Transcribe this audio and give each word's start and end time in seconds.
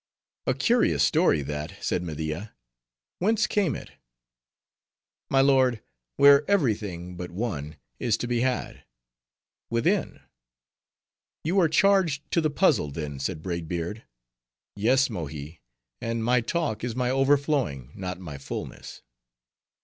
"A 0.47 0.55
curious 0.55 1.03
story 1.03 1.43
that," 1.43 1.75
said 1.79 2.01
Media; 2.01 2.55
"whence 3.19 3.45
came 3.45 3.75
it?" 3.75 3.91
"My 5.29 5.41
lord, 5.41 5.79
where 6.15 6.43
every 6.49 6.73
thing, 6.73 7.15
but 7.15 7.29
one, 7.29 7.75
is 7.99 8.17
to 8.17 8.27
be 8.27 8.39
had:—within." 8.39 10.19
"You 11.43 11.59
are 11.59 11.69
charged 11.69 12.31
to 12.31 12.41
the 12.41 12.49
muzzle, 12.49 12.89
then," 12.89 13.19
said 13.19 13.43
Braid 13.43 13.67
Beard. 13.67 14.03
"Yes, 14.75 15.07
Mohi; 15.07 15.61
and 16.01 16.23
my 16.23 16.41
talk 16.41 16.83
is 16.83 16.95
my 16.95 17.11
overflowing, 17.11 17.91
not 17.93 18.19
my 18.19 18.39
fullness." 18.39 19.03